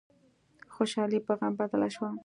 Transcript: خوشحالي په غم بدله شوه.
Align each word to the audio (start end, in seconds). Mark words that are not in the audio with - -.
خوشحالي 0.73 1.19
په 1.25 1.33
غم 1.39 1.53
بدله 1.59 1.87
شوه. 1.95 2.09